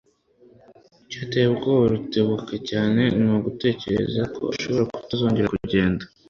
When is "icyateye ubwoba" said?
1.03-1.83